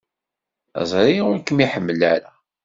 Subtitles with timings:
[0.91, 2.31] Ẓriɣ ur kem-iḥemmel ara.